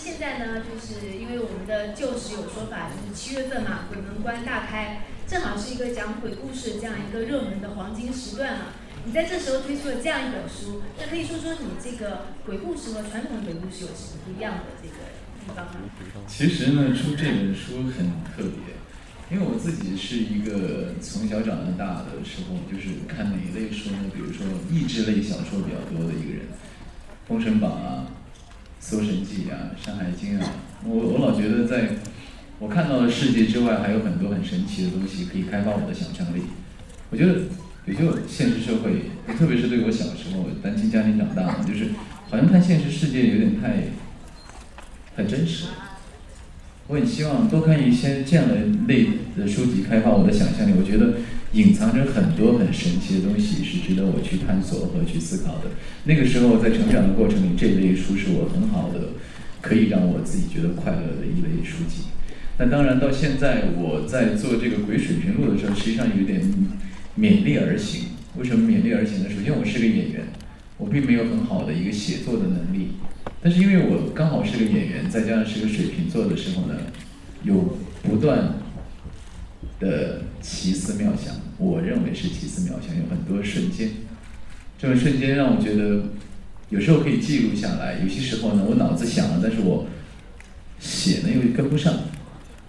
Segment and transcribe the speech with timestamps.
[0.00, 8.64] 现在呢，就是因为我们的旧时有说法，就是七月份嘛，鬼门关大开，正好是一个讲鬼故事这样一个热门的黄金时段嘛。
[9.04, 14.96] 你在这时候推出了这样一本书，那可以说说你这个鬼故事和传统鬼故事有什么不一样的这个
[15.44, 15.72] 地方吗？
[16.26, 18.80] 其实呢，出这本书很特别，
[19.30, 23.98] 因为我自己是一个从小长到大的时候，就是看哪一类书呢？
[24.14, 26.44] 比如说益智类小说比较多的一个人，
[27.28, 28.06] 《封神榜》啊，
[28.80, 30.54] 《搜神记》啊，《山海经》啊，
[30.84, 31.90] 我我老觉得在
[32.58, 36.42] 我看到的世界之外，还有很多很神奇的东西可以开发我的想象力。
[37.10, 37.42] 我觉得。
[37.86, 39.06] 也就现实社会，
[39.38, 41.86] 特别是对我小时候单亲家庭长大的，就是
[42.28, 43.84] 好像看现实世界有点太
[45.16, 45.68] 太真实。
[46.86, 48.54] 我很希望多看一些这样的
[48.86, 50.74] 类的书籍，开发我的想象力。
[50.78, 51.14] 我觉得
[51.52, 55.70] 隐藏着很多很神奇的东西，是值得我去探索和去思考的。
[56.04, 59.14] 那个时候在成长的过程里，这类书是我很好的，
[59.60, 62.04] 可以让我自己觉得快乐的一类书籍。
[62.58, 66.40] 那当然，到现在我在做这个《鬼水平录》的时候，实际上有点。
[67.18, 68.04] 勉力而行，
[68.38, 69.28] 为什么勉力而行呢？
[69.28, 70.28] 首先，我是个演员，
[70.78, 72.92] 我并没有很好的一个写作的能力，
[73.42, 76.76] 但是因为我刚好是个演员，再加上是个水瓶座的时候呢，
[77.42, 78.54] 有不断
[79.80, 83.90] 的奇思妙想，我认为是奇思妙想，有很多瞬间，
[84.78, 86.10] 这种瞬间让我觉得
[86.68, 89.88] 有时候可以记录下来，有些时候呢，我脑子想了，但是我
[90.78, 91.94] 写呢又跟不上，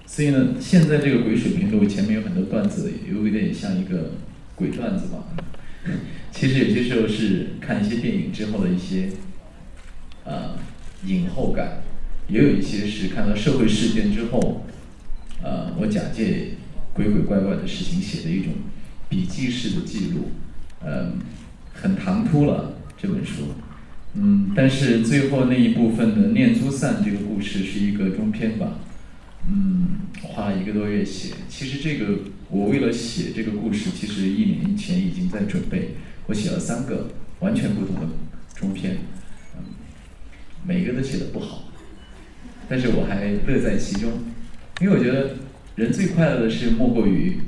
[0.08, 4.14] 所以呢，现在这个鬼水瓶录前面有很多段子，有一点像一个。
[4.54, 5.26] 鬼段子吧，
[6.32, 9.10] 其实有些时候是看一些电影之后的一些，
[10.24, 10.56] 呃，
[11.08, 11.82] 影后感，
[12.28, 14.68] 也有一些是看到社会事件之后，
[15.42, 16.50] 呃，我假借
[16.94, 18.54] 鬼鬼怪怪的事情写的一种
[19.10, 20.32] 笔记式的记录，
[20.86, 21.20] 嗯，
[21.74, 23.54] 很唐突了这本书，
[24.16, 28.80] 嗯，但是最后那一部分的念珠散这个故事是一个中篇吧。
[29.50, 31.34] 嗯，花了一个多月写。
[31.50, 32.20] 其实这个，
[32.50, 35.96] 我为了写这个故事，其实一年前已经在准备。
[36.28, 37.10] 我写了三个
[37.40, 38.02] 完全不同的
[38.56, 38.98] 中篇，
[39.58, 39.64] 嗯，
[40.64, 41.64] 每个都写的不好，
[42.70, 44.12] 但是我还乐在其中，
[44.80, 45.36] 因为我觉得
[45.82, 47.40] 人最快乐的事莫过于，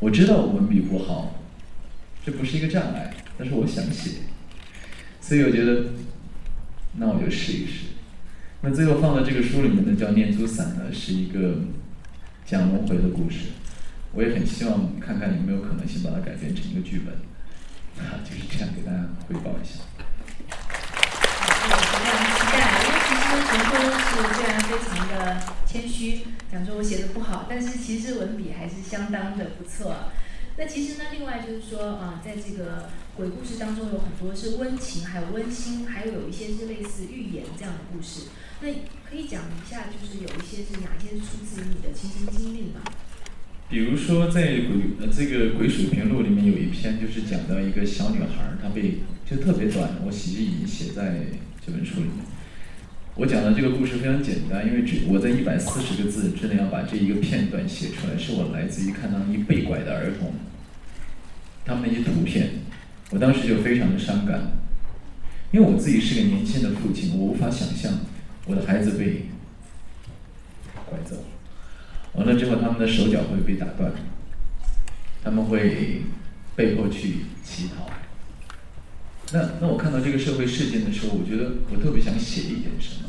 [0.00, 1.36] 我知道我文笔不好，
[2.26, 4.22] 这不是一个障碍，但是我想写，
[5.20, 5.84] 所以我觉得，
[6.96, 7.84] 那我就试一试。
[8.62, 11.60] 那最后放到这个书里面的叫《念珠散》呢，是一个
[12.44, 13.50] 讲轮回的故事。
[14.14, 17.14] 我也很希望看看有没有可能性把它改编成一个剧本。
[18.04, 19.84] 啊，就是这样给大家汇报一下。
[21.62, 21.78] 非常
[22.34, 30.10] 期待，陈峰是虽然非常的谦虚，讲说我写的不好，但是其实文笔还是相当的不错。
[30.56, 38.28] 那其实呢，另外就是说啊，在这个鬼故事当中有很多是温情，还有温馨，还有有一些是类似寓言这样的故事。
[38.60, 38.68] 那
[39.08, 42.82] 可以讲一下，就是有一些是哪些是出自于你的亲身经历吗？
[43.68, 51.26] 比如说在鬼呃这个《鬼水平录》里面有一篇，就是讲到一个小女孩，她被就特别短，我其实已经写在
[51.66, 52.33] 这本书里面。
[53.16, 60.32] 我讲的这个故事非常简单，因为只我在一百四十个字之内要把这一个片段写出来，是我来自于看到一被拐的儿童，
[61.64, 62.50] 他们那些图片，
[63.10, 64.40] 我当时就非常的伤感，
[65.52, 67.92] 因为我自己是个年轻的父亲，我无法想象。
[68.46, 69.26] 我的孩子被
[70.84, 71.24] 拐走，
[72.12, 73.90] 完了之后，他们的手脚会被打断，
[75.22, 76.02] 他们会
[76.54, 77.88] 被迫去乞讨。
[79.32, 83.03] 那那我看到这个社会事件的时候，我觉得我特别想写一点什么，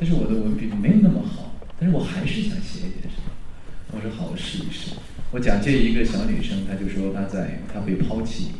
[0.00, 3.30] 但是我的文笔没有那么好，但是我还是想写一点什么。
[3.92, 4.96] 我说好，我试一试。
[5.30, 8.52] 我假借一个小女生，她就说她在她被抛弃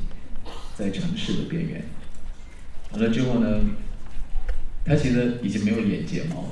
[0.77, 1.83] 在城市的边缘，
[2.93, 3.61] 完了之后呢？
[4.83, 6.49] 他现在已经没有眼睫毛了，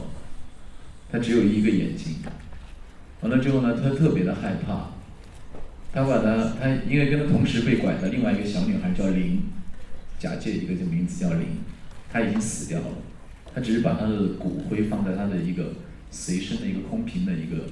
[1.11, 2.17] 他只有一个眼睛。
[3.23, 4.91] 完了之后呢，他特别的害怕。
[5.93, 9.43] 他把他，他因为跟他同时被拐的另外一个小女孩叫林，
[10.19, 11.47] 假借一个就名字叫林，
[12.13, 12.87] 她已经死掉了。
[13.59, 15.73] 他只是把他的骨灰放在他的一个
[16.13, 17.67] 随身的一个空瓶的一个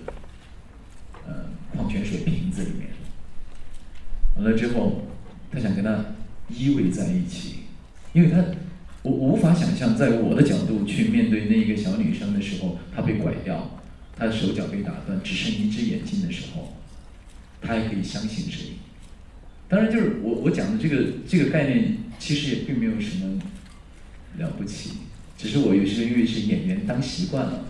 [1.24, 2.88] 呃矿泉水瓶子里面。
[4.34, 5.02] 完了之后，
[5.52, 6.04] 他想跟他
[6.48, 7.60] 依偎在一起，
[8.12, 8.44] 因为他。
[9.02, 13.78] 我无法想象，在我的角度去面对那一个小女生的时候，她被拐掉，
[14.16, 16.76] 她的手脚被打断，只剩一只眼睛的时候，
[17.62, 18.70] 她还可以相信谁？
[19.68, 23.40] 当然，就是我我讲的这个这个概念，其实也并没有什么
[24.38, 24.94] 了不起，
[25.36, 27.64] 只是我有时候因为是演员当习惯了，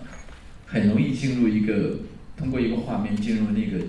[0.66, 1.98] 很容易进入一个
[2.36, 3.84] 通过一个画面进入那个，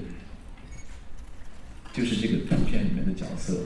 [1.94, 3.66] 就是这个图片里面的角色。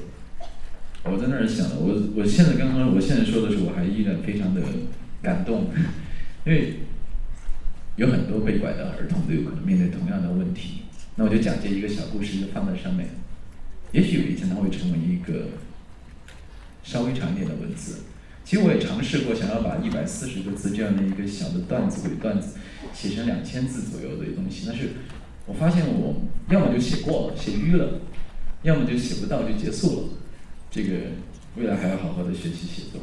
[1.03, 4.61] 我在那儿想，我我现在刚刚我现在说的时候，我还依然非常的
[5.21, 5.71] 感动。
[6.43, 6.79] 因为
[7.97, 10.81] 有很多被拐的儿童都有可能面对同样的问题。
[11.15, 13.09] 那我就讲解一个小故事，就放在上面。
[13.91, 15.49] 也许有一天它会成为一个
[16.83, 18.01] 稍微长一点的文字。
[18.43, 22.57] 其实我也尝试过，想要把一百四十个字这样的一个小的段子、伪段子
[22.93, 24.89] 写成两千字左右的东西，但是
[25.45, 28.01] 我发现我要么就写过了，写淤了，
[28.63, 30.07] 要么就写不到就结束了。
[30.69, 30.95] 这个
[31.55, 33.01] 未来还要好好的学习写作。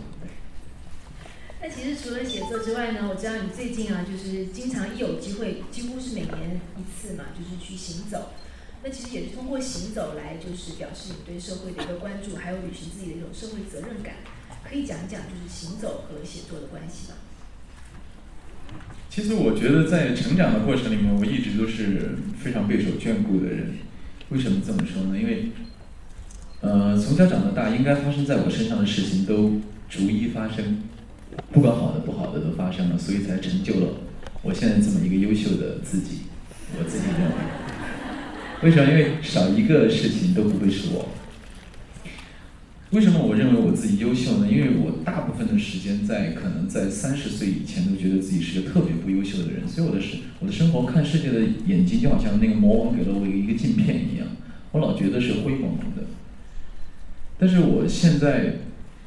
[1.60, 8.30] 那其实除了写作之外呢，我知道你最近啊，就是经常一有机会，几乎是每年一次嘛，就是去行走。
[8.82, 14.14] 那其实也是通过行走来，就是表示你对社会的一个关注，还有履行自己的一种社会责任感。
[14.64, 17.14] 可以讲一讲，就是行走和写作的关系吗？
[19.10, 23.78] 其实我觉得在成长的过程里面，我一直都是非常备受眷顾的人。
[24.28, 25.18] 为什么这么说呢？
[25.18, 25.50] 因为，
[26.60, 30.82] 呃，从小长到大，应该发生在我身上的事情都逐一发生，
[31.50, 33.94] 不管好的不好的都发生了，所以才成就了
[34.42, 36.24] 我现在这么一个优秀的自己。
[36.78, 37.34] 我自己认为，
[38.64, 38.90] 为什么？
[38.90, 41.08] 因为少一个事情都不会是我。
[42.90, 44.48] 为什么我认为我自己优秀呢？
[44.50, 54.26] 因为我大部分的时间在可能在三十岁以前都觉得自己是个特别不优秀的人，所以我的生我的生活看世界的眼睛就好像那个魔王给了我一个镜片一样，
[54.72, 56.04] 我老觉得是灰蒙蒙的。
[57.38, 58.54] 但是我现在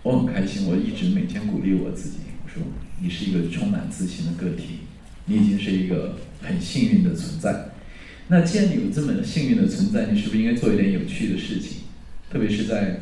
[0.03, 2.61] 我很开心，我一直每天鼓励我自己，我说
[3.01, 4.81] 你是一个充满自信的个体，
[5.25, 7.71] 你已经是一个很幸运的存在。
[8.27, 11.79] 那既然你有这么幸运的存在，你是不是应该做一点有趣的事情？
[12.31, 13.01] 特别是在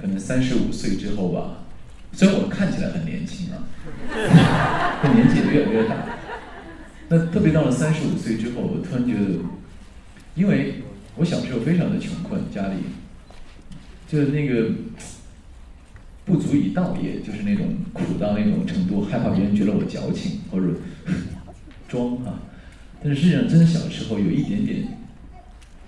[0.00, 1.64] 可能三十五岁之后吧，
[2.12, 3.68] 虽然我看起来很年轻啊，
[5.02, 5.96] 但年纪也越来越大。
[7.08, 9.40] 那特别到了三十五岁之后，我突然觉得，
[10.34, 10.76] 因为
[11.16, 12.76] 我小时候非常的穷困，家里
[14.08, 14.70] 就是那个
[16.24, 20.66] 不足以道也，就是那种苦到那种程度，害怕别人觉得我矫情或者
[21.88, 22.40] 装啊。
[23.02, 24.98] 但是实际上，真的小时候有一点点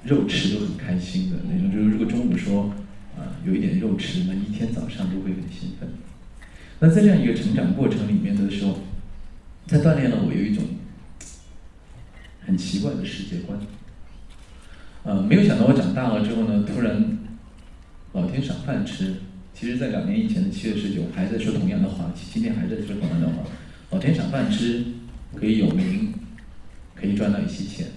[0.04, 2.74] 肉吃都很开心的那种，就是如果中午说。
[3.16, 5.88] 啊，有一点肉吃，那一天早上都会很兴奋。
[6.80, 8.78] 那在这样一个成长过程里面的时候，
[9.66, 10.64] 在锻炼了我有一种
[12.44, 13.58] 很奇怪的世界观。
[15.04, 17.18] 呃，没有想到我长大了之后呢，突然
[18.12, 19.14] 老天赏饭吃。
[19.54, 23.44] 其实，在两年以前的七月十九，还在说同样的话，今天还在说同样的话。
[23.90, 24.82] 老天赏饭吃，
[25.36, 26.14] 可以有名，
[26.94, 27.88] 可以赚到一些钱。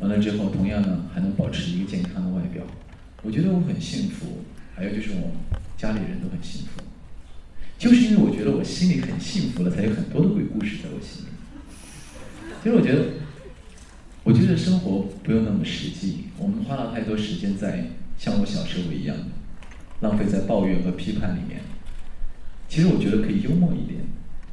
[0.00, 2.64] 完了之后，同样呢，还能保持一个健康的外表。
[3.26, 4.44] 我觉得我很幸福，
[4.76, 5.32] 还有就是我
[5.76, 6.80] 家里人都很幸福，
[7.76, 11.28] 就是因为我觉得我心里很幸福了，才有很多的鬼故事在我心里。
[12.62, 13.04] 其实我觉得，
[14.22, 19.16] 我觉得生活不用那么实际，我们花了太多时间在像我小时候一样，
[20.02, 21.62] 浪费在抱怨和批判里面。
[22.68, 24.05] 其实我觉得可以幽默一点。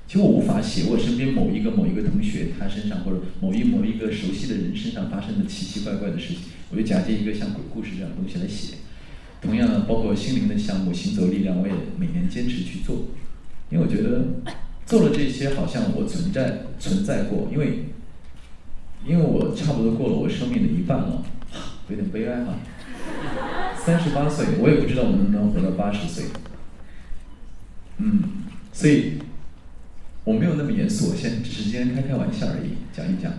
[0.07, 6.37] 其实我无法写我身边某一个某一个同学他身上或者某一某一个熟悉的人身上发生的奇奇怪怪的事情。
[6.69, 8.75] 我就假借一个像鬼故事这样的东西来写，
[9.41, 13.07] 同样呢，包括心灵的项目、行走力量，我也每年坚持去做，
[13.69, 14.25] 因为我觉得
[14.85, 17.85] 做了这些，好像我存在存在过，因为
[19.05, 21.23] 因为我差不多过了我生命的一半了，
[21.89, 22.55] 有点悲哀哈。
[23.85, 26.25] 三十八岁，我也不知道我能不能活到八十岁，
[27.97, 28.23] 嗯，
[28.71, 29.19] 所以
[30.25, 33.33] 我没有那么严肃，我先只是今天开开玩笑而已，讲一讲。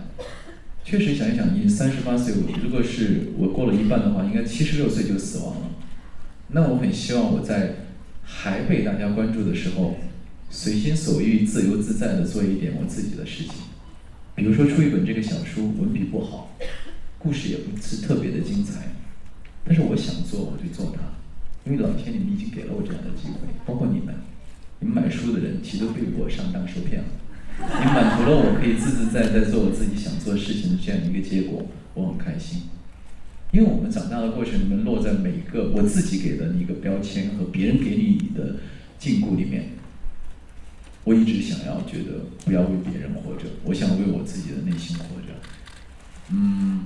[0.83, 5.71] 确实想一想，你三十八岁，如果是我过了一半的话，应该七十六岁就死亡了。
[6.49, 7.73] 那我很希望我在
[8.23, 9.97] 还被大家关注的时候，
[10.51, 13.53] 随心所欲、自由自在的做一点我自己的事情。
[14.35, 16.55] 比如说出一本这个小书，文笔不好，
[17.17, 18.89] 故事也不是特别的精彩，
[19.63, 21.01] 但是我想做我就做它，
[21.67, 24.13] 因为老天你们已经给了我这样的机会，包括你们，
[24.85, 27.07] 你们买书的人其实都被我上当受骗了。
[27.57, 31.65] 你满足了我可以自自在在做我自己想做的事情的这样一个结果，
[31.95, 32.61] 我很开心。
[33.51, 38.57] 因为我们长大的过程里面，落在每一个我自己给的一个标签和别人给你的
[38.99, 39.69] 禁锢里面，
[41.03, 45.33] 我一直想要觉得不要为别人活着，我想为我自己的内心活着。
[46.29, 46.85] 嗯，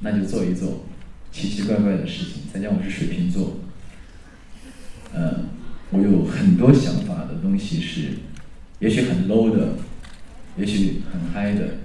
[0.00, 0.86] 那就做一做
[1.30, 2.44] 奇奇怪怪的事情。
[2.50, 3.58] 再加上我是水瓶座，
[5.12, 5.48] 嗯，
[5.94, 8.08] 我有很多想法的东西是，
[8.80, 9.76] 也许很 low 的。
[10.56, 11.78] 也许很嗨的，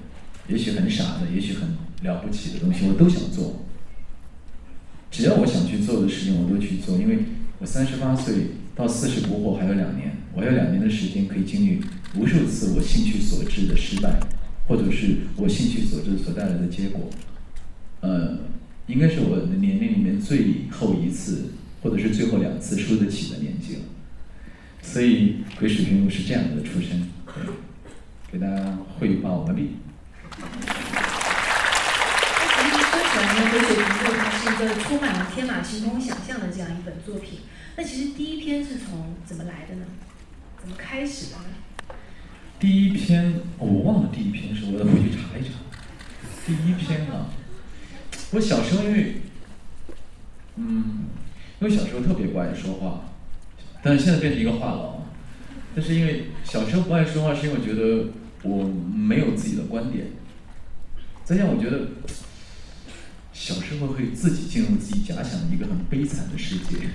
[0.48, 1.70] 也许很傻的，也许很
[2.04, 3.66] 了不起的东西，我都想做。
[5.10, 6.96] 只要我想去做的事情，我都去做。
[7.00, 7.18] 因为
[7.58, 8.36] 我三十八岁
[8.76, 11.82] 到四十不惑还有两年，我有两年的时间可以经历
[12.16, 14.20] 无数次我兴趣所致的失败，
[14.68, 17.10] 或者是我兴趣所致所带来的结果。
[18.02, 18.42] 呃，
[18.86, 21.46] 应该是我的年龄里面最后一次，
[21.82, 23.82] 或者是最后两次输得起的年纪了。
[24.82, 27.10] 所以，鬼水平我是这样的出身。
[28.32, 29.78] 给大家汇报完毕。
[30.38, 30.44] 那
[32.54, 37.40] 其实说起来呢，《回水瓶座》它是一个充满了天马行空想象的这样一本作品。
[37.76, 39.86] 那其实第一篇是从怎么来的呢？
[40.62, 41.46] 怎么开始的呢？
[42.60, 45.56] 第一篇我忘了第一篇是，我得回去查一查。
[46.46, 47.30] 第一篇啊，
[48.32, 49.22] 我小时候因为，
[50.58, 51.08] 嗯，
[51.62, 53.09] 因为小时候特别不爱说话，
[53.82, 55.00] 但是现在变成一个话痨。
[55.76, 58.10] 但是因为小时候不爱说话，是因为我觉得
[58.44, 60.08] 我没有自己的观点。
[61.24, 61.90] 再加上我觉得
[63.32, 66.90] 小时候会自己进入自己假想的一个很悲惨的世界，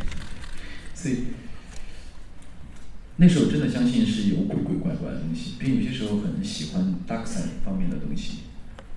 [0.93, 1.25] 所以
[3.17, 8.38] 那时候真的相信是有鬼鬼怪怪的东西，并有些时候很喜欢 dark side 方面的东西。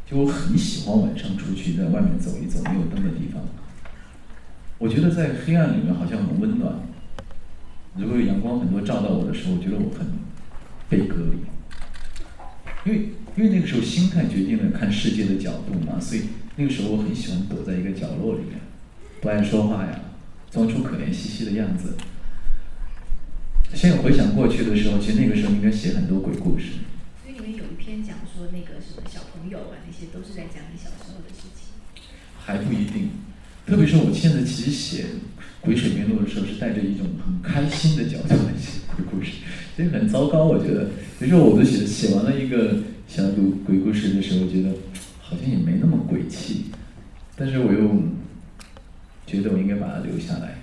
[0.10, 3.44] 就我很喜欢晚上出去在外面走一走，没有灯的地方。
[4.80, 6.80] 我觉得在黑暗里面好像很温暖。
[7.98, 10.08] 如果有阳光很多照到我的时候，我觉得我很
[10.90, 11.40] 被隔离。
[12.86, 16.22] 因为因为那个时候心态决定了看世界的角度嘛，所以
[16.56, 18.60] 那个时候我很喜欢躲在一个角落里面，
[19.20, 20.00] 不爱说话呀，
[20.52, 21.96] 装出可怜兮兮的样子。
[23.74, 26.80] 现在回想过去的时候，其实那个时候应该写很多鬼故事。
[27.22, 31.68] 所以里面有一篇讲说那个什么小朋友啊，那些都是在讲你小时候的事情。
[32.40, 33.10] 还不一定，
[33.66, 35.04] 特别是我现在其实写
[35.62, 39.32] 《鬼水面录》的时候，是带着一种很开心的角度来写鬼故事，
[39.76, 40.46] 所以很糟糕。
[40.46, 44.70] 我觉得，有时候我都写写完了一个想读鬼故事的时候，觉得
[45.20, 46.66] 好像也没那么鬼气，
[47.36, 48.04] 但是我又
[49.26, 50.60] 觉得我应该把它留下来，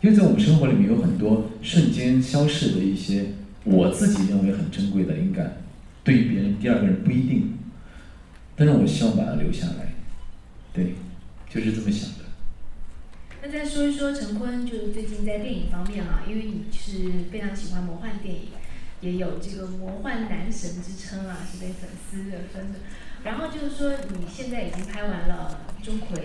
[0.00, 3.26] 因为在我们生活里面有很多瞬间消逝的一些
[3.64, 5.58] 我自己认为很珍贵的灵感，
[6.02, 7.54] 对于别人第二个人不一定，
[8.54, 9.94] 但是我希望把它留下来，
[10.72, 10.94] 对。
[11.48, 12.25] 就是这么想的。
[13.46, 18.48] 那再说一说陈坤，就是最近在电影方面啊，因为你是非常喜欢魔幻电影，
[19.00, 22.80] 也有这个魔幻男神之称啊，是被粉丝的分的。
[23.22, 26.16] 然后就是说，你现在已经拍完了《钟馗》，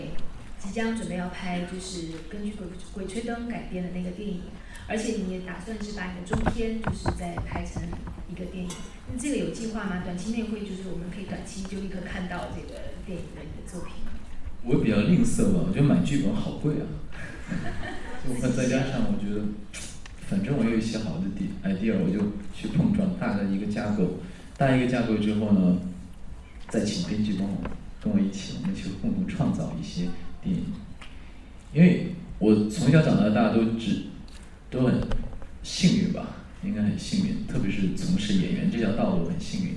[0.57, 4.41] 即将准备要拍就是根据《鬼鬼吹灯》改编的那个电影，
[4.87, 7.83] 而且你也打算是把你的中篇就是再拍成
[8.31, 8.69] 一个电影。
[9.13, 10.01] 那这个有计划吗？
[10.03, 13.93] 短期内会就是我们可以短期就立刻看到这个电影的你的作品？
[14.63, 16.85] 我比较吝啬吧，我觉得买剧本好贵啊。
[18.23, 19.41] 就再加上我觉得，
[20.29, 22.19] 反正我有一些好的点 idea，我就
[22.55, 24.19] 去碰撞，大概一个架构，
[24.57, 25.77] 大一个架构之后呢，
[26.69, 27.57] 再请编剧帮我
[28.01, 30.07] 跟我一起，我们去共同创造一些
[30.43, 30.63] 电影。
[31.73, 34.03] 因为我从小长到大都只
[34.69, 35.01] 都很
[35.63, 39.75] 幸运吧，应该很幸运，特别是从事演员这条道路很幸运。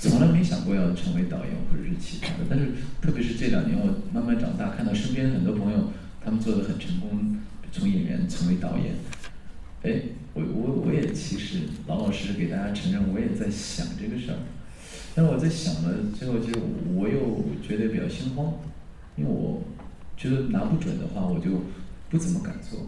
[0.00, 2.68] 从来没想过要成为导演或者是其他的，但是
[3.02, 5.92] 特别是这两年，我慢慢长大，看到身边很多朋友，
[6.24, 7.36] 他们做的很成功，
[7.70, 8.94] 从演员成为导演。
[9.82, 10.02] 哎，
[10.32, 14.38] 我我我也其实老老实实给大家承认，我也在想这个事儿。
[15.14, 16.58] 但是我在想了之后，就
[16.94, 18.54] 我又觉得比较心慌，
[19.16, 19.62] 因为我
[20.16, 21.64] 觉得拿不准的话，我就
[22.08, 22.86] 不怎么敢做。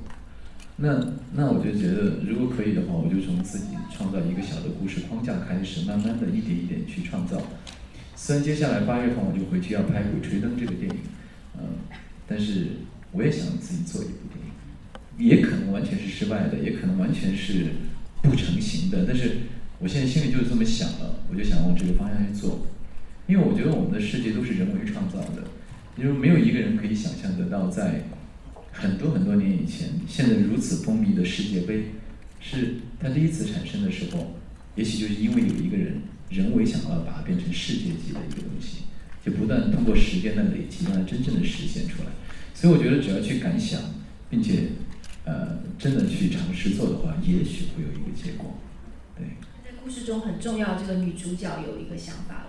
[0.83, 0.99] 那
[1.33, 7.41] 那我就觉得，如果可以的话，我就从自己创造一个小的故事框架开始，慢慢的一点一点去创造。
[8.17, 10.97] 虽然接下来八月份我就回去要拍《鬼吹灯》这个电影，
[11.57, 11.79] 嗯，
[12.27, 12.67] 但是
[13.13, 17.67] 我也想自己做一部电影，也可能完全是失败的，也可能完全是
[18.21, 19.05] 不成型的。
[19.07, 19.37] 但是
[19.79, 22.67] 我现在心里就是这么想了，我就想往这个方向去做，
[23.29, 25.45] 因为我觉得我们的世界都是人为创造的，
[25.97, 28.03] 因为没有一个人可以想象得到在。
[28.73, 31.91] 很多很多年以前，现在如此风靡的世界杯，
[32.41, 34.35] 是它第一次产生的时候，
[34.75, 36.01] 也许就是因为有一个人
[36.31, 38.85] 人为想要把它变成世界级的一个东西，
[39.25, 42.09] 就不断通过时间的累积，让它真正的实现出来。
[42.55, 43.81] 所以我觉得只要去敢想，
[44.31, 44.71] 并且
[45.25, 48.59] 呃真的去尝试做的话，也许会有一个结果。
[49.17, 49.27] 对。
[49.65, 52.49] 在故事中很重要，这个女主角有一个想法了。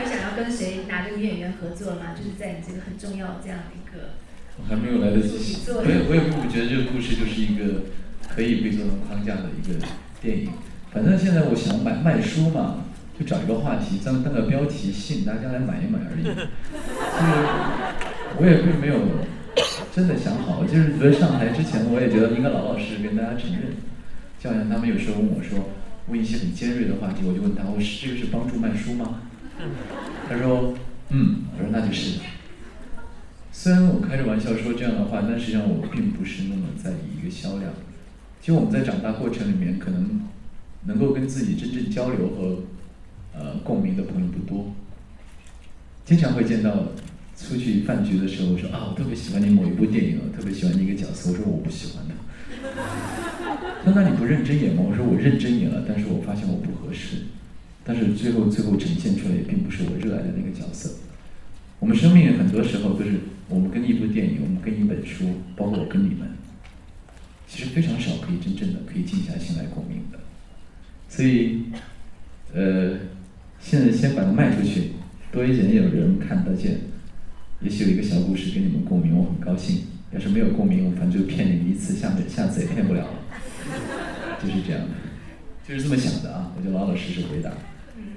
[0.00, 2.14] 有想要跟谁哪个女演员合作吗？
[2.16, 4.14] 就是在你这个很重要这样的一个，
[4.58, 5.58] 我还没有来得及。
[5.66, 7.82] 我也我也并不觉得这个故事就是一个
[8.28, 9.78] 可以被做成框架的一个
[10.20, 10.50] 电影。
[10.90, 12.84] 反正现在我想买卖书嘛，
[13.18, 16.24] 就找一个话题，当当个标题，吸引大家来买一买而已。
[16.24, 16.40] 就是
[18.38, 19.00] 我也并没有
[19.94, 23.72] 真的想好，就是觉得上台之前，我也觉得应该老老实实跟大家承认。
[24.40, 25.70] 就好像他们有时候问我说，
[26.06, 29.22] 问一些很尖锐的话题，我就问他，我是这个是帮助卖书吗？
[30.28, 30.74] 他说
[31.10, 32.20] ：“嗯。”我说：“那就是。”
[33.52, 37.72] 虽然我开着玩笑说这样的话，但实际上我并不是那么在意一个销量。
[38.40, 40.22] 其实我们在长大过程里面，可能
[40.84, 42.62] 能够跟自己真正交流和
[43.34, 44.72] 呃共鸣的朋友不多。
[46.04, 46.88] 经常会见到
[47.36, 52.14] 出去饭局的时候我说：“啊，我特别喜欢你某一部电影，我特别喜欢你一个角色。”我说：“我不喜欢他。”
[53.84, 54.84] 他说那你不认真演吗？
[54.88, 57.16] 我说我认真演了，但是我发现我不合适。
[57.88, 60.90] 但是最后最后呈现出来也并不是我热爱的那个角色。
[61.78, 63.12] 我们生命很多时候都是
[63.48, 65.24] 我们跟一部电影，我们跟一本书，
[65.56, 66.28] 包括我跟你们，
[67.46, 70.18] 其实非常少可以真正的可以静下心来共鸣的。
[71.08, 71.62] 所以，
[72.52, 72.98] 呃，
[73.58, 74.90] 现在先把它卖出去，
[75.32, 76.80] 多一点有人看得见。
[77.62, 79.84] 也许有一个小故事跟你们共鸣，我很高兴。
[80.12, 83.14] 要是没有共鸣，我反正就骗你们一次，下次下次也骗不了了。
[84.44, 84.88] 就是这样的，
[85.66, 86.52] 就是这么想的啊！
[86.54, 87.50] 我就老老实实回答。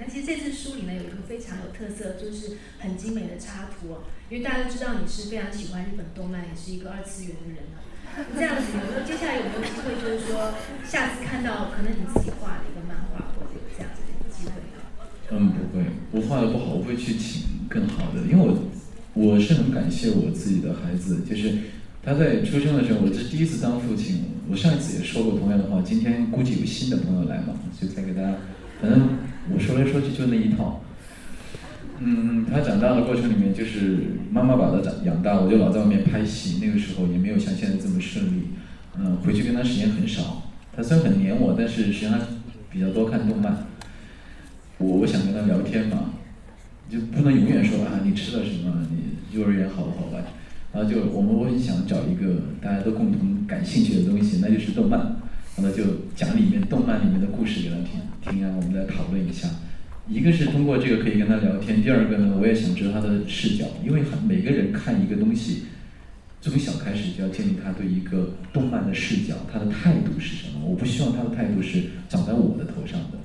[0.01, 4.01] 那其实这次书里呢有一个非常有特色，就是很精美的插图哦。
[4.31, 7.69] 因为大家都知道你是非常喜欢日本动漫，也是一个二次元的人。
[8.33, 14.81] 这样子有没有，接下来有没有机会，就是说下次看到可能你自己画的一个漫画，或者有这样子的一个机会呢？
[15.29, 18.57] 嗯，不会，我画的不好，我会去请更好的，因为我
[19.13, 21.53] 我是很感谢我自己的孩子，就是
[22.01, 24.41] 他在出生的时候，我这是第一次当父亲。
[24.49, 28.35] 我上一次也说过同样的话，今天估计有新的朋友来嘛，就再给大家，
[28.81, 28.99] 反正
[29.53, 30.83] 我说来说去就那一套。
[32.03, 33.97] 嗯，他长大的过程里面，就是
[34.31, 38.49] 妈妈把他长养大，我就老在外面拍戏，那个时候也没有像现在这么顺利。
[38.97, 40.49] 嗯，回去跟他时间很少。
[40.75, 42.19] 他虽然很黏我，但是实际上
[42.71, 43.67] 比较多看动漫。
[44.79, 46.11] 我我想跟他聊天嘛，
[46.89, 50.23] 就不能永远说啊你吃了什么，你幼儿园好不好玩？
[50.73, 55.17] 然后就我们我很想找一个大家都共同感兴趣的东西，那就是动漫。
[55.57, 55.83] 然后就
[56.15, 59.47] 讲里面动漫里面的故事给他听，听啊，我们来讨论一下。
[60.07, 65.63] 一个是通过这个可以跟他聊天，第二个呢，我也想知道他的视角，因为很每个人看一个东西，
[66.41, 70.65] 从小开始就要建立他对一个动漫的视角，他的态度是什么？
[70.65, 73.17] 我不希望他的态度是长在我的头上的，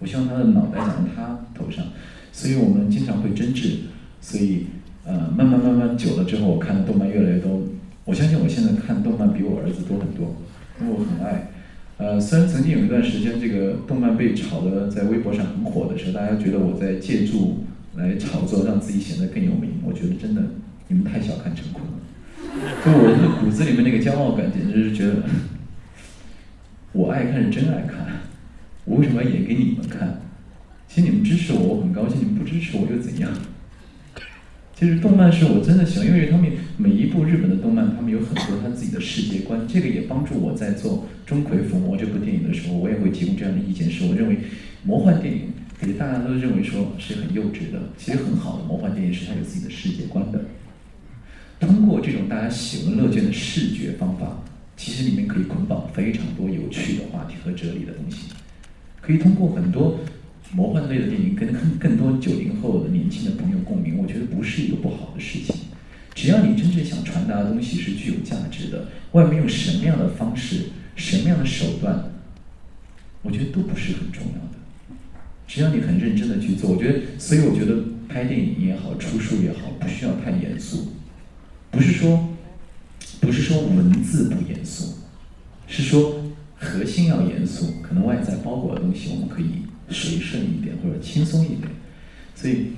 [0.00, 1.84] 我希望他的脑袋长在他头上，
[2.32, 3.78] 所以我们经常会争执，
[4.20, 4.66] 所以
[5.06, 7.62] 呃，慢慢慢慢久了之后，我看的动漫越来越多，
[8.04, 10.36] 我相信我现在看动漫比我儿子多很多，
[10.80, 11.48] 因为我很爱。
[11.98, 17.64] 呃，虽然曾经有一段时间，这个动漫被炒的在微博上很火的时候，大家觉得我在借助
[17.96, 19.80] 来炒作，让自己显得更有名。
[19.84, 20.40] 我觉得真的，
[20.86, 21.92] 你们太小看陈坤了。
[22.84, 25.24] 就我的骨子里面那个骄傲感，简直是觉得，
[26.92, 28.06] 我爱看是真爱看，
[28.84, 30.20] 我为什么要演给你们看？
[30.86, 33.28] 其实你们支持我，我很高兴；你们不支持我又怎样？
[34.78, 43.90] 其实动漫是我真的喜欢，因为他们每一部日本的动漫，他们有很多他自己的世界观，这个也帮助我在做《钟馗伏魔》这部电影的时候，我也会提供这样的意见。
[43.90, 44.38] 是我认为
[44.84, 50.44] 魔幻电影，给大家都认为说是很幼稚的，其实很好的魔幻电影是它有自己的世界观的。
[51.58, 54.40] 通过这种大家喜闻乐见的视觉方法，
[54.76, 58.28] 其实里面可以捆绑非常多有趣的话题和哲理的东西，
[59.00, 59.98] 可以通过很多。
[60.52, 65.54] 魔幻类的电影跟更更多九零后的年轻的朋友共鸣，我觉得不是一个不好的事情。
[66.14, 72.10] 只要你真正想传达的东西是具有价值的，外面用什么样的方式、什么样的手段，
[73.22, 74.96] 我觉得都不是很重要的。
[75.46, 80.88] 只要你很认真的去做，我觉得，所以我觉得拍电影也好，出书也好，不需要太严肃。
[81.70, 82.30] 不是说，
[83.20, 84.94] 不是说文字不严肃，
[85.68, 86.24] 是说
[86.56, 89.67] 核心要严肃，可能外在包裹的东西我们可以。
[89.90, 91.62] 随顺一点或者轻松一点，
[92.34, 92.72] 所以，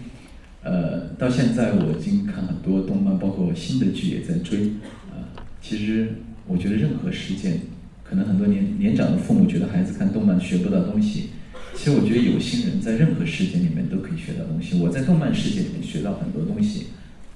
[0.63, 4.75] 呃，到现在我已经看很多动漫，包括新的剧也在追，
[5.11, 5.27] 啊，
[5.61, 6.15] 其实
[6.47, 7.61] 我觉得任何事件，
[8.05, 11.31] 可能很多年年长的父母觉得孩子看动漫学不到东西，
[11.75, 14.79] 其实我觉得有心人在任何事件里面都可以学到东西。
[14.81, 16.89] 我在动漫世界里面学到很多东西，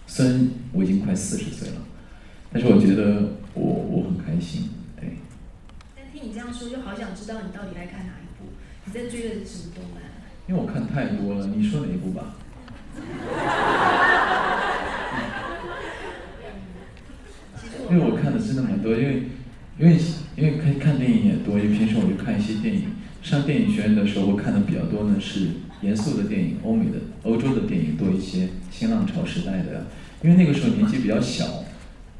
[0.06, 1.76] 虽然我已经快四十岁了，
[2.52, 4.68] 但是我觉得我我很开心，
[5.00, 5.18] 对。
[5.96, 8.23] 但听你这样说，就好想知道你到底在看哪一。
[8.94, 10.00] 在追的是什么动漫？
[10.46, 12.36] 因为我看太多了，你说哪一部吧？
[17.90, 19.24] 因为我看的真的蛮多，因为
[19.78, 19.98] 因为
[20.36, 22.84] 因为看看电影也多，因为平时我就看一些电影。
[23.20, 25.48] 上电影学院的时候，我看的比较多呢是
[25.80, 29.86] 严肃的电影，欧美的、欧洲的电影多一些，新浪潮时代的。
[30.22, 31.64] 因为那个时候年纪比较小，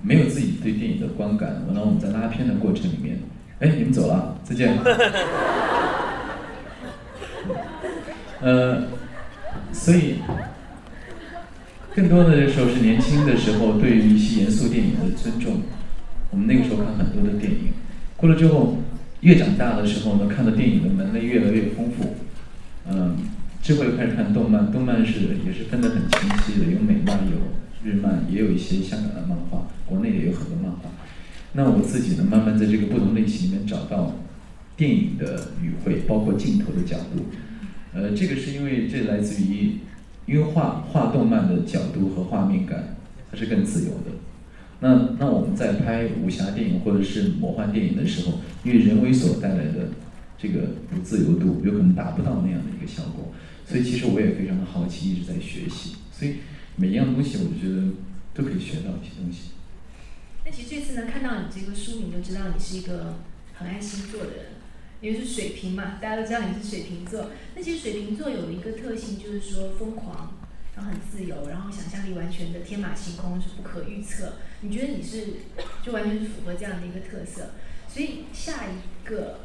[0.03, 1.63] 没有自己对电影的观感。
[1.69, 3.21] 然后我们在拉片的过程里面，
[3.61, 4.77] 哎，你们走了，再见。
[8.41, 8.85] 呃，
[9.73, 10.17] 所以
[11.95, 15.63] 更多的时候是年轻的时候对于一些严肃电影的尊重。
[16.31, 17.73] 我们那个时候看很多的电影，
[18.17, 18.79] 过了之后
[19.21, 22.17] 越长大的时候呢，看的电影的门类越来越丰富。
[22.91, 23.17] 嗯，
[23.63, 27.39] 之后又开始看动漫，动漫是也是分得很清晰的，有美漫，有
[27.89, 30.91] 日漫，也有一些香港的漫画，国内也有很多漫画。
[31.53, 34.17] 那我自己呢，慢慢在这个不同类型里面找到
[34.77, 37.27] 电影的语汇，包括镜头的角度。
[37.93, 39.79] 呃，这个是因为这来自于，
[40.27, 42.97] 因为画画动漫的角度和画面感，
[43.31, 44.11] 它是更自由的。
[44.81, 49.91] 那那我们在拍武侠电影或者是魔幻电影的时候，因为人为所带来的
[50.37, 53.33] 这个不自由度，有可能达不到那样的一个效果。
[53.67, 55.95] 所以其实我也非常的好奇，一直在学习。
[56.13, 56.35] 所以
[56.77, 57.89] 每一样东西，我觉得
[58.35, 59.53] 都可以学到一些东西。
[60.45, 63.15] 那其实这次呢，看到你这个书名就知道你是一个
[63.55, 64.47] 很爱星座的人，
[65.05, 67.31] 因为是水瓶嘛，大家都知道你是水瓶座。
[67.55, 70.33] 那其实水瓶座有一个特性，就是说疯狂，
[70.75, 74.37] 然后很自由，然后想象力完全的天马行空，是不可预测。
[74.63, 75.35] 你觉得你是
[75.83, 77.51] 就完全是符合这样的一个特色？
[77.87, 79.41] 所以下一个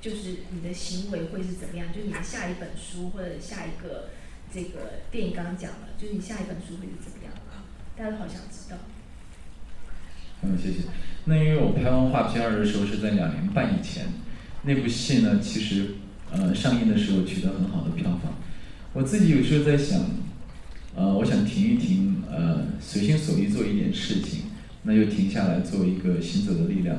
[0.00, 1.92] 就是你的行为会是怎么样？
[1.92, 4.08] 就是你的下一本书或者下一个
[4.50, 7.32] 这个电影刚刚讲了，就是你下一本书会是怎么样？
[7.94, 8.78] 大家都好想知道。
[10.42, 10.88] 嗯，谢谢。
[11.26, 14.06] 那因为我拍完《画皮二》的时候是在两年半以前，
[14.66, 15.94] 那部戏呢，其实
[16.32, 18.34] 呃上映的时候取得很好的票房。
[18.92, 20.00] 我自己有时候在想，
[20.96, 24.42] 呃，我想停一停，呃，随心所欲做一点事情，
[24.82, 26.98] 那就停下来做一个行走的力量。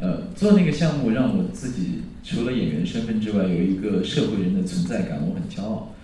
[0.00, 5.94] 呃，做那个项目让我自己除了演员身份之外，有一个社会人的存在感，我很骄傲。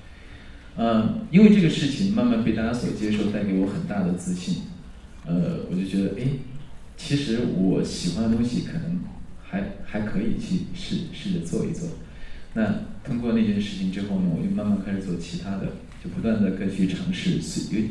[0.77, 4.59] 嗯，因为这个事情慢慢被大家所接受，带给我很大的自信。
[5.27, 6.25] 呃，我就觉得，哎，
[6.97, 9.01] 其实我喜欢的东西可能
[9.49, 11.89] 还还可以去试试着做一做。
[12.55, 17.91] 那通过那件事情之后呢，我就慢慢开始做其他的，就不断的再去尝试随，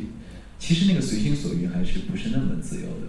[0.58, 3.06] 其实那个随心所欲还是不是那么自由的。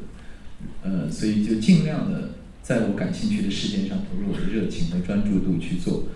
[0.83, 2.31] 呃，所以就尽量的
[2.61, 6.07] 在我感兴趣的事件上投入我的热情和专注度去做。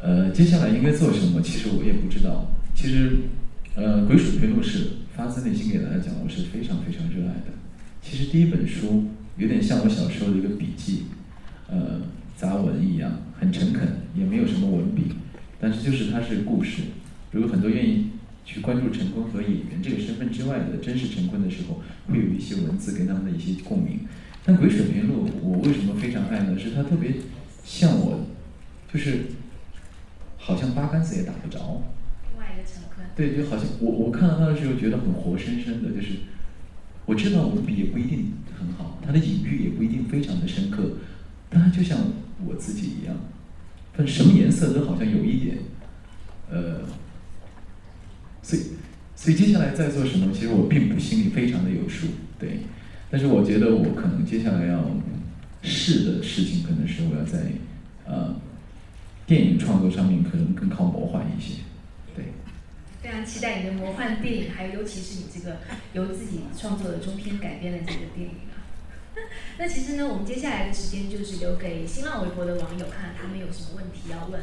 [0.00, 1.42] 呃，接下来应该做什么？
[1.42, 2.50] 其实我也不知道。
[2.74, 3.16] 其实，
[3.74, 7.52] 呃，《鬼水平路》是发自内心给大家讲，我是非常非常热爱的。
[8.00, 9.08] 其实第一本书
[9.38, 11.04] 有点像我小时候的一个笔记，
[11.68, 12.02] 呃，
[12.36, 15.12] 杂文一样，很诚恳，也没有什么文笔，
[15.58, 16.82] 但是就是它是故事。
[17.30, 18.10] 如果很多愿意
[18.44, 24.00] 去关注陈坤和演员这个身份之外的真实陈坤的时候，会有一些文字跟他们的一些共鸣。
[24.44, 26.58] 但《鬼水平路》我为什么非常爱呢？
[26.58, 27.14] 是它特别
[27.64, 28.26] 像我，
[28.92, 29.26] 就是。
[30.40, 31.82] 好像八竿子也打不着。
[32.30, 33.06] 另外一个陈坤。
[33.14, 36.20] 对，就好像我我看到他的时候觉得很活生生的，就是
[37.04, 40.98] 我知道文笔也不一定很好，他的隐喻也不一定非常的深刻，
[41.48, 41.98] 但他就像
[42.46, 43.16] 我自己一样，
[43.96, 45.58] 但什么颜色都好像有一点，
[46.50, 46.80] 呃，
[48.42, 48.62] 所以
[49.14, 52.60] 所以接下来在做什么，其实我并不心里非常的有数，对，
[53.10, 54.90] 但是我觉得我可能接下来要
[55.62, 57.52] 试的事情，可能是我要在
[58.04, 58.36] 呃。
[59.28, 61.56] 电影创作上面可能更靠魔幻一些，
[62.16, 62.24] 对。
[63.02, 65.58] 非常期待你的魔幻电影，还有尤其是你这个
[65.92, 68.47] 由自己创作的中篇改编的这个电影。
[69.60, 74.42] 那其实呢，我们接下来的时间就是留给新浪微博的网友，看他们有什么问题要问。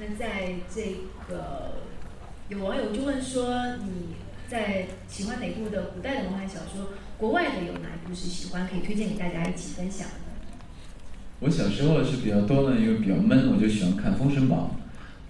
[0.00, 0.82] 那在这
[1.28, 1.82] 个
[2.48, 4.16] 有网友就问说，你
[4.48, 6.88] 在喜欢哪部的古代的魔幻小说？
[7.16, 10.14] 国外的有哪一部是喜欢，可以推荐给大家一起分享的？
[11.38, 14.76] 我小时候是比较多的，因为比较闷，我就喜欢看《封神榜》，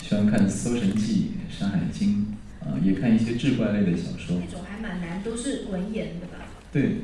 [0.03, 2.35] 喜欢看《搜神记》《山海经》，
[2.67, 4.41] 啊，也看一些志怪类的小说。
[4.41, 6.47] 那种还蛮难，都是文言的吧？
[6.73, 7.03] 对。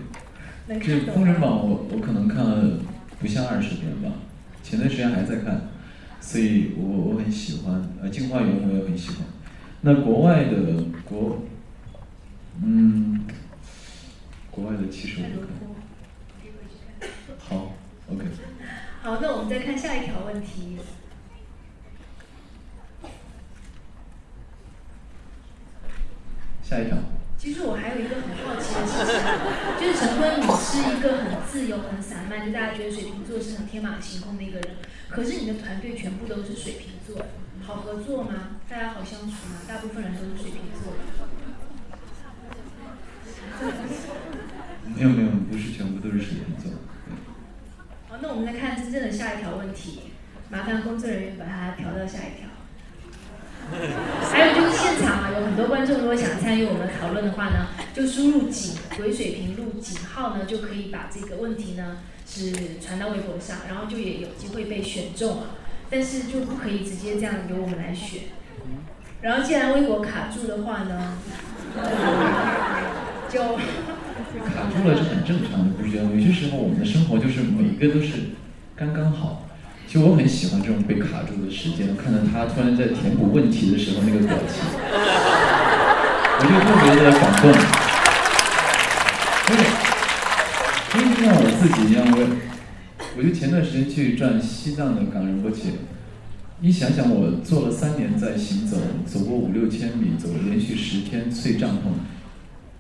[0.67, 1.15] 能看懂。
[1.17, 2.79] 《封神榜》我我可能看了
[3.19, 4.11] 不下二十遍吧，
[4.63, 5.69] 前段时间还在看，
[6.21, 7.89] 所以我我很喜欢。
[8.01, 9.19] 呃，《镜花缘》我也很喜欢。
[9.83, 11.43] 那国外的国，
[12.63, 13.27] 嗯，
[14.51, 15.49] 国外的其实我不看。
[17.39, 17.75] 好
[18.09, 18.25] ，OK。
[19.03, 20.79] 好，那我们再看下一条问题。
[26.63, 26.97] 下一条。
[27.37, 28.32] 其实我还有一个很
[28.83, 34.77] 就是陈坤，你是一个很自由、很散漫，就大家觉得水瓶座是很天马行空的一个人。
[35.09, 37.25] 可是你的团队全部都是水瓶座，
[37.63, 38.59] 好合作吗？
[38.69, 39.63] 大家好相处吗？
[39.69, 40.93] 大部分人都是水瓶座。
[44.97, 46.73] 没有没有，不是全部都是水瓶座。
[48.09, 50.11] 好，那我们来看真正的下一条问题，
[50.51, 52.52] 麻烦工作人员把它调到下一条。
[54.31, 65.47] 还有就是现场啊，有很多观众如果想参与我们讨论的话呢，就输入“几鬼水平路井号”呢，就可以把这个问题呢是传到微博上，然后就也有机会被选中啊。
[65.91, 68.21] 但是就不可以直接这样由我们来选。
[69.21, 71.19] 然后既然微博卡住的话呢，
[73.29, 73.41] 就。
[74.47, 75.97] 卡住了是很正常的，不是？
[75.97, 78.31] 有些时候我们的生活就是每一个都是
[78.75, 79.47] 刚刚好。
[79.93, 84.65] 其实我很喜欢这种被卡住的时间，看到他突然在填补问题的时候那个表情，
[86.39, 87.53] 我就特别的感动。
[90.95, 92.17] 因为就像我自己一样，我
[93.19, 95.73] 我就前段时间去转西藏的冈仁波齐，
[96.61, 101.93] 你想想我做了三年在行走，走过五六千米，走了连续十天睡帐篷，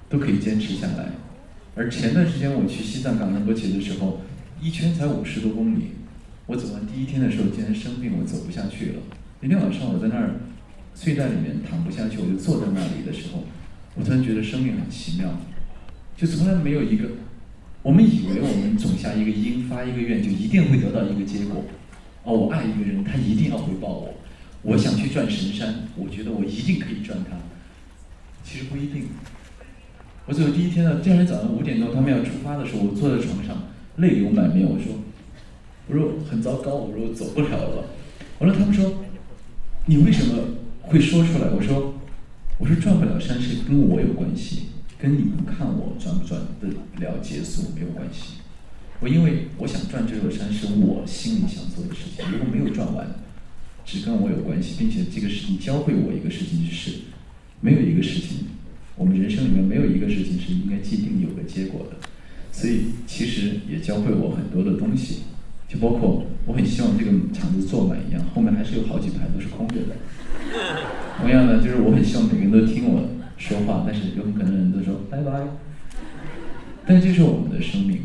[0.09, 1.11] 都可以坚持下来。
[1.77, 4.22] 而前段时间我去西藏冈仁波齐的时候，
[4.62, 5.96] 一圈才五十多公里，
[6.46, 9.02] 我走完第一天的时候竟然生病，我走不下去了。
[9.40, 10.40] 那天晚上我在那儿
[10.94, 13.44] 睡袋里面躺不下去，我就坐在那里的时候，
[13.94, 15.38] 我突然觉得生命很奇妙，
[16.16, 17.09] 就从来没有一个，
[17.83, 21.64] 我们以为我们种下一个因发一个愿就一定会得到一个结果，
[22.24, 24.14] 哦，我爱一个人他一定要回报我，
[24.62, 27.37] 我想去转神山，我觉得我一定可以转他，
[28.44, 29.05] 其实不一定。
[30.26, 34.64] 我走第一天呢，第二天早上五点钟他们要出发的时候，我坐在床上泪流满面。
[34.64, 34.94] 我说，
[35.92, 37.85] 我说很糟糕，我说我走不了了。
[38.38, 39.05] 完了，他们说，
[39.85, 40.42] 你为什么
[40.81, 41.50] 会说出来？
[41.50, 42.00] 我说，
[42.57, 46.68] 我说转不了山是跟我有关系，跟你们看我转不转得
[47.05, 48.37] 了结束没有关系。
[49.00, 53.07] 我因为我想转这座山是我心里想做的事情，如果没有转完，
[53.85, 57.00] 只跟我有关系，并且这个事情教会我一个事情就是，
[57.61, 58.46] 没有一个事情。
[58.96, 61.96] 我们人生里面没有一个事情是应该既定有个结果的，
[62.50, 65.22] 所以其实也教会我很多的东西，
[65.72, 69.96] 就包括我很希望这个场子坐满一样，后面还是有好几排都是空着的。
[71.18, 73.08] 同样呢，就是我很希望每个人都听我
[73.38, 75.46] 说话，但是有很可能人都说拜拜。
[76.85, 77.98] 但这是我们的生命，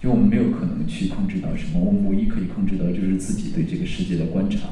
[0.00, 4.70] 就我们没有可能去控制到什么，我们唯一可以控制到就是自己对这个世界的观察，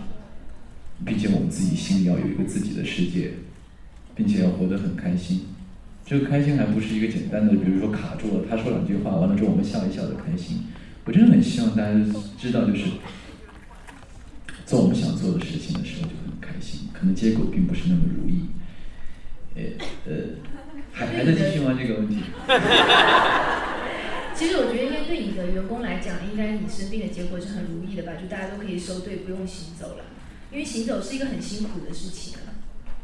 [1.04, 3.32] 并且我们自己心里要有一个自己的世界。
[4.18, 5.42] 并且要活得很开心，
[6.04, 10.56] 这个开心还不是一个简单的，比如说卡住了，他说两句话，完了之后我们笑一笑的开心。
[11.08, 11.92] 我真的很希望大家
[12.38, 12.82] 知道，就是
[14.66, 18.50] 做我们想做的事情的时候就很开心，可能结果并不是那么如意。
[19.56, 19.62] 呃
[20.04, 20.12] 呃，
[20.92, 21.74] 还还在继续吗？
[21.80, 22.16] 这个问题？
[24.36, 28.12] 其实我觉得，应该对你的员工来讲，应该你生病的结果是很如意的吧？
[28.20, 30.04] 就大家都可以收队，不用行走了，
[30.52, 32.34] 因为行走是一个很辛苦的事情。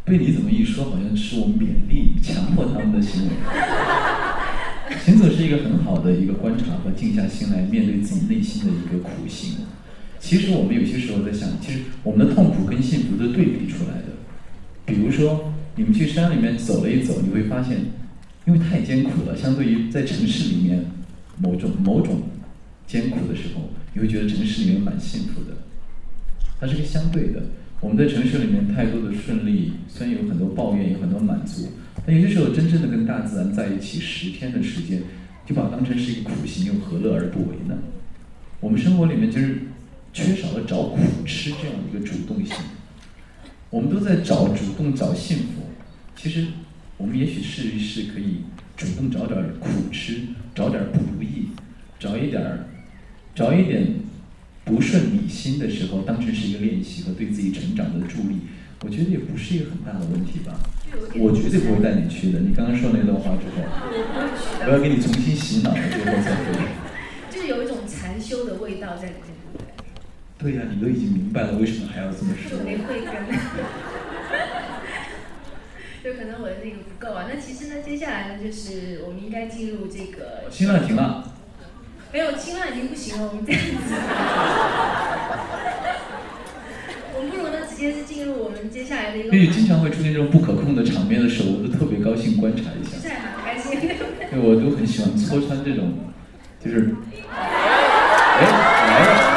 [0.05, 3.31] 被你怎么一说，好像是我勉励、强迫他们的行为。
[5.05, 9.59] 行走是一个很好的一个观察和静下心来面对自己内心的一个苦行。
[10.19, 14.05] 其实我们有些时候在想，其实我们的痛苦跟幸福是对比出来的。
[14.87, 17.79] 比如说，你们去山里面走了一走，你会发现，
[18.47, 20.87] 因为太艰苦了，相对于在城市里面
[21.39, 22.23] 某种某种
[22.87, 25.57] 艰苦的时候，你会觉得城市里面蛮幸福的。
[26.59, 27.43] 它是个相对的。
[27.85, 31.69] 我们在城市里面太多的顺利，虽然有很多抱怨，有很多满足，
[32.07, 35.03] 但有些时候真正的跟大自然在一起十天的时间，
[35.45, 37.77] 就把它当成是一个苦行，又何乐而不为呢？
[38.61, 39.59] 我们生活里面就是
[40.15, 42.57] 缺少了找苦吃这样一个主动性。
[43.69, 45.69] 我们都在找主动找幸福，
[46.17, 46.47] 其实
[46.97, 48.39] 我们也许试一试，可以
[48.79, 50.21] 主动找点苦吃，
[50.55, 51.49] 找点不如意，
[51.99, 52.65] 找一点儿，
[53.35, 53.85] 找一点。
[54.65, 58.41] 不顺你心的时候，当成是一个练习和对自己成长的助力，
[58.83, 60.59] 我觉得也不是一个很大的问题吧。
[61.17, 62.39] 我绝对不会带你去的。
[62.41, 63.63] 你刚刚说那段话之后，
[64.67, 66.69] 我要给你重新洗脑了之后再回来。
[67.31, 70.53] 就是有一种禅修的味道在里面，对不对？
[70.53, 72.59] 对呀，你都已经明白了，为什么还要这么说？
[72.65, 73.13] 没慧根。
[76.05, 77.27] 就可能我的那个不够啊。
[77.29, 80.45] 那其实呢，接下来呢，就是我们应该进入这个。
[80.51, 81.34] 新浪停了。
[82.15, 83.67] 没有，青浪已经不行了，我们这样子。
[87.13, 89.37] 我们不如呢，直接是进入我们接下来的一个。
[89.37, 92.97] 因为经常会出现这种不可控的场面的时候，我都特别高兴观察一下。
[93.03, 93.81] 现在蛮开心。
[94.31, 95.93] 对，我都很喜欢戳穿这种，
[96.65, 96.95] 就是，
[97.33, 98.47] 哎，
[98.87, 99.35] 来了。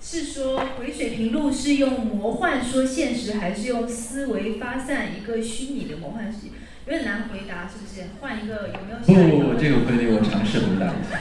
[0.00, 6.48] 是说回水平路是用魔幻说现实，还是用思维发散一个虚拟的魔幻世界？
[6.86, 8.08] 有点难回答，是不是？
[8.20, 8.98] 换一个有没有？
[9.06, 11.18] 不不不，这个问题我尝试回答一下。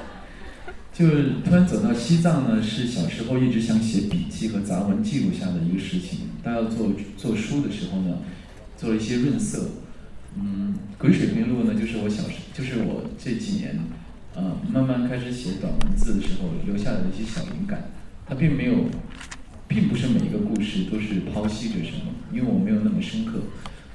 [0.90, 1.06] 就
[1.44, 6.30] 突然走到西藏呢，是小时候一直想写笔记和杂文记录下的一个事情。
[6.42, 8.20] 大家做做书的时候呢，
[8.78, 9.68] 做了一些润色。
[10.38, 13.78] 嗯，鬼水平路呢，就是我小时，就是我这几年，
[14.34, 17.90] 呃，慢慢开始写短文字的时候留下来的一些小灵感。
[18.26, 18.86] 它并没有，
[19.68, 23.40] 并不是每一个故事都是剖析着什么，因为我没有那么深刻。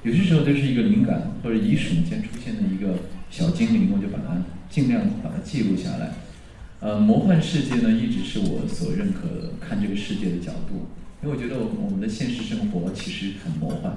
[0.04, 2.98] 有些时候就是一个灵感，或者一瞬间出现的一个
[3.30, 6.12] 小精灵，我就把它尽量把它记录下来。
[6.80, 10.88] 呃，魔幻世界呢，一直是我所认可看这个世界的角度，
[11.22, 13.94] 因为我觉得我们的现实生活其实很魔幻，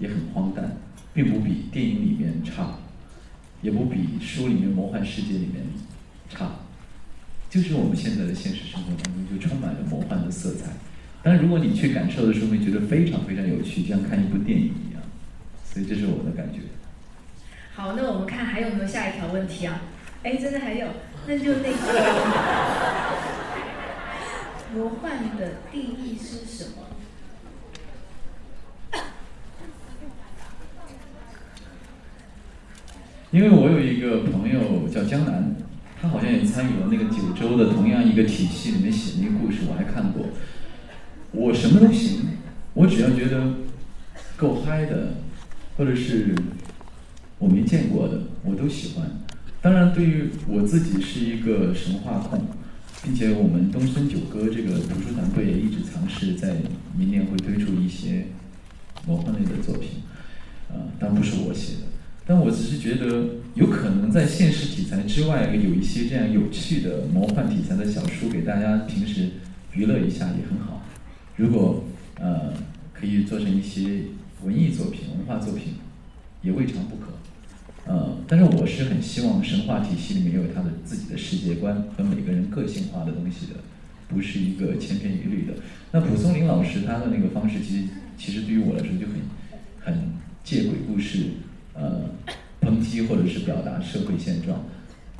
[0.00, 0.76] 也很荒诞，
[1.14, 2.78] 并不比电影里面差，
[3.62, 5.62] 也不比书里面魔幻世界里面
[6.28, 6.50] 差，
[7.48, 10.72] 就是我们现在的现实生活当中就充满了魔幻的色彩。
[11.22, 14.72] 但如果你去感受的时候，会觉得非常非常有趣，就像看一部电影。
[15.72, 16.62] 所以这是我的感觉，
[17.76, 19.82] 好，那我们看还有没有下一条问题啊？
[20.24, 20.88] 哎，真的还有，
[21.28, 21.76] 那就那个
[24.74, 26.88] 魔幻的定义是什么？
[33.30, 35.54] 因为我有一个朋友叫江南，
[36.02, 40.26] 他好像也参与了那个九州的同样一个体系里面写的一个故事，我还看过。
[41.30, 42.38] 我什么都行，
[42.74, 43.54] 我只要觉得
[44.36, 45.14] 够嗨的。
[45.80, 46.34] 或者是
[47.38, 49.10] 我没见过的，我都喜欢。
[49.62, 52.38] 当然，对于我自己是一个神话控，
[53.02, 56.56] 并且我们东森九歌这个读书团队也一直尝试在
[56.94, 58.26] 明年会推出一些
[59.06, 60.02] 魔幻类的作品，
[60.68, 61.80] 啊，当然不是我写的。
[62.26, 69.30] 但我只是觉得，有可能在现实题材之外，有一些这样有趣的魔幻题材的小书，给大家平时
[69.72, 70.82] 娱乐一下也很好。
[71.36, 71.84] 如果
[72.16, 72.52] 呃
[72.92, 74.02] 可以做成一些
[74.44, 75.74] 文艺作品、文化作品，
[76.42, 77.12] 也未尝不可。
[77.86, 83.54] 呃，但是我是很希望神话体系里面有它的自己的世界观和每个人个性化的东西的，
[84.08, 85.54] 不是一个千篇一律的。
[85.92, 89.14] 那蒲松龄老师他的那个方式，其实其实对于我来说就很
[89.80, 90.12] 很
[90.44, 91.26] 借鬼故事。
[91.72, 92.10] 呃，
[92.60, 94.66] 抨击或者是表达社会现状，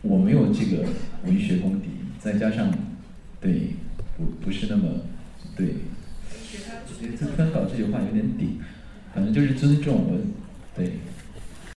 [0.02, 0.84] 我没有这个
[1.24, 2.70] 文学功底，再加上，
[3.40, 3.76] 对，
[4.18, 5.00] 不不是那么，
[5.56, 5.76] 对，
[7.00, 8.58] 这突然搞这句话有点顶，
[9.14, 10.18] 反正就是尊重我，
[10.76, 10.92] 对。